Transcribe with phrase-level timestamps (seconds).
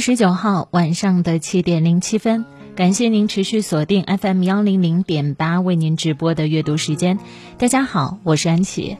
[0.00, 7.18] 十九号晚上的七点零七分，感谢您持续锁定 FM 幺零零点八为您直播的阅读时间。
[7.58, 8.96] 大家好，我是安琪。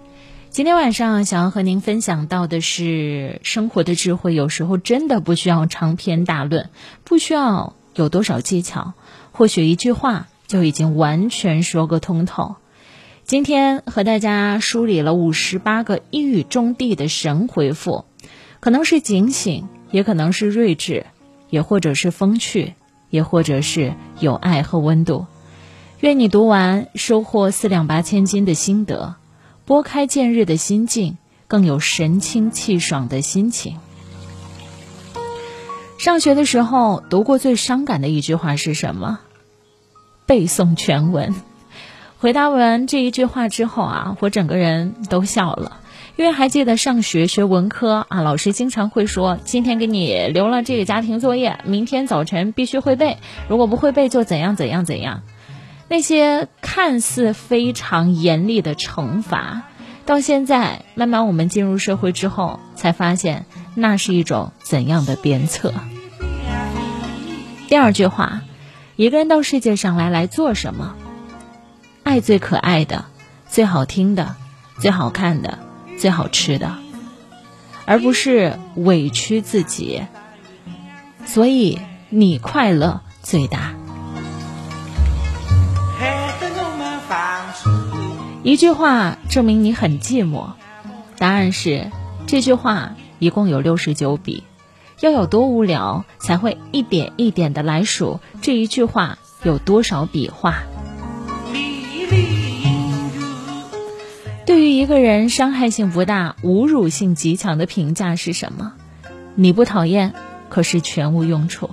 [0.50, 6.70] 今天晚上想要和您分享到的是，生活的智慧有时候真的不需要长篇大论，
[7.02, 8.92] 不需要有多少技巧，
[9.32, 12.56] 或许一句话就已经完全说个通透。
[13.24, 18.04] 今天和大家梳理了五十八个一语中的的神回复，
[18.60, 19.66] 可能是警醒。
[19.94, 21.06] 也可能是睿智，
[21.50, 22.74] 也或者是风趣，
[23.10, 25.26] 也或者是有爱和温度。
[26.00, 29.14] 愿你读完收获四两八千斤的心得，
[29.64, 33.76] 拨开见日的心境，更有神清气爽的心情。
[35.96, 39.20] 上学的时候读过最伤感的一句话是什么？
[40.26, 41.36] 背诵全文。
[42.18, 45.78] 回答完这一句话之后啊，我整个人都笑了。
[46.16, 55.22] 因为还记得上学学文科啊，老师经常会说：“今天给你留了这个家庭作业，明天早晨必须会背，如果不会背就怎样怎样怎样。”
[55.88, 59.64] 那些看似非常严厉的惩罚，
[60.06, 65.74] 到现在慢慢我们进入社会之后，才发现那是一种怎样的鞭策。
[67.68, 68.42] 第二句话，
[68.96, 70.94] 一个人到世界上来来做什么？
[72.02, 73.04] 爱最可爱的、
[73.48, 74.36] 最好听的、
[74.78, 75.58] 最好看的。
[75.98, 76.74] 最好吃的，
[77.86, 80.02] 而不是委屈自己，
[81.24, 83.74] 所以你快乐最大。
[88.42, 90.52] 一句话证明你很寂寞，
[91.16, 91.90] 答案是
[92.26, 94.44] 这句话一共有六十九笔，
[95.00, 100.62] 要有多无聊才会一点一点的来数这一句话有多少笔画。
[104.46, 108.74] 对于一个人伤害性不大、侮辱性极强的评价是什么？
[109.34, 110.12] 你不讨厌，
[110.50, 111.70] 可是全无用处。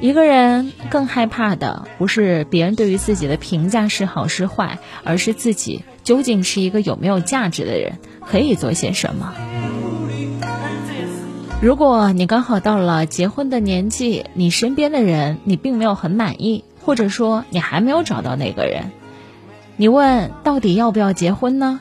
[0.00, 9.32] 一个人更害怕的不是别人对于自己的评价是好是坏，而是自己究竟是一个有没有价值的人，可以做些什么。
[11.62, 18.90] 如果你刚好到了结婚的年纪，你身边的人你并没有很满意，或者说你还没有找到那个人。
[19.78, 21.80] 你问到底要不要结婚呢？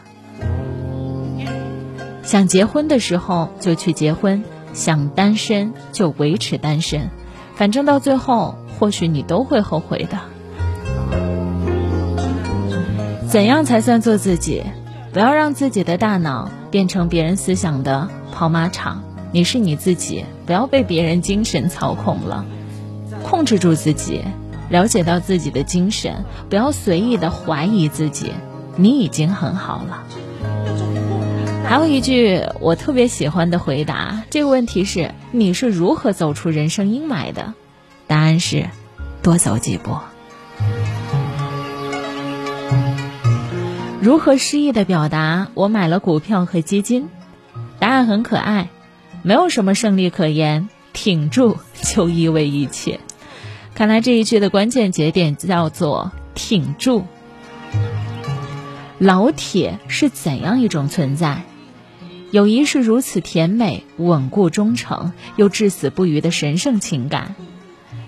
[2.23, 7.09] 想结婚的时候就去结婚，想单身就维持单身，
[7.55, 10.19] 反正到最后或许你都会后悔的。
[13.29, 14.63] 怎样才算做自己？
[15.13, 19.03] 不要让自己的大脑变成别人思想的跑马场。
[19.31, 22.45] 你是你自己，不要被别人精神操控了，
[23.23, 24.22] 控制住自己。
[24.70, 28.31] 了解到自己的精神，不要随意的怀疑自己，
[28.76, 30.03] 你已经很好了。
[31.68, 37.53] 还有一句我特别喜欢的回答，这个问题是：你是如何走出人生阴霾的？
[38.08, 38.70] 答案是：
[39.24, 39.98] 多走几步。
[44.00, 45.47] 如何诗意的表达？
[45.56, 47.09] 我买了股票和基金。
[47.80, 48.70] 答案很可爱，
[49.24, 53.00] 没有什么胜利可言，挺住就意味一切。
[53.75, 57.06] 看来这一句的关键节点叫做挺住。
[58.97, 61.44] 老铁是怎样一种存在？
[62.31, 67.35] 友谊是如此甜美、稳固、忠诚又至死不渝的神圣情感。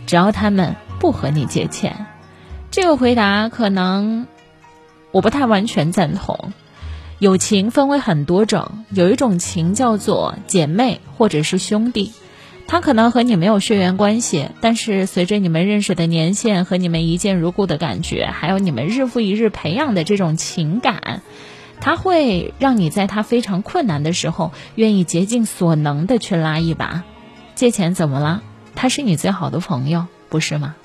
[0.06, 2.06] 只要他们不和你借钱，
[2.72, 4.26] 这个回答可能
[5.12, 6.54] 我不太完全赞同。
[7.20, 12.14] 友情分为很多种，有一种情叫做姐妹或者是兄弟。
[12.68, 21.22] 他可能和你没有血缘关系，但是随着你们认识的年限和你们一见如故的感觉，还有你们日复一日培养的这种情感，
[21.80, 27.04] 他会让你在他非常困难的时候，愿意竭尽所能的去拉一把。
[27.56, 28.44] 借钱怎么了？
[28.76, 30.76] 他是你最好的朋友，不是吗？